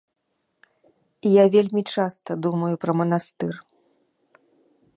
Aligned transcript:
Я 1.31 1.43
вельмі 1.55 1.83
часта 1.95 2.31
думаю 2.45 2.71
пра 2.85 2.91
манастыр. 3.01 3.53